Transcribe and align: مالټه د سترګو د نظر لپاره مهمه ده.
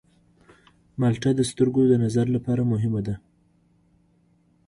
مالټه 0.99 1.29
د 1.35 1.41
سترګو 1.51 1.81
د 1.87 1.93
نظر 2.03 2.25
لپاره 2.35 2.61
مهمه 2.71 3.01
ده. 3.07 3.15